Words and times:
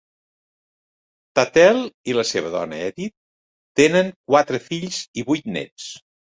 Tatel 1.39 1.81
i 2.13 2.17
la 2.21 2.25
seva 2.31 2.51
dona 2.57 2.81
Edith 2.87 3.15
tenen 3.83 4.13
quatre 4.33 4.65
fills 4.67 5.01
i 5.23 5.29
vuit 5.33 5.57
nets. 5.61 5.91